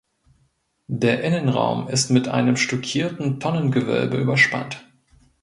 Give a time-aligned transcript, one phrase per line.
[0.87, 4.83] Der Innenraum ist mit einem stuckierten Tonnengewölbe überspannt.